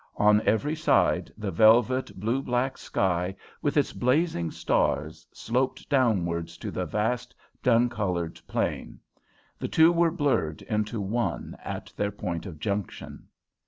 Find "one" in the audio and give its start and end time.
10.99-11.55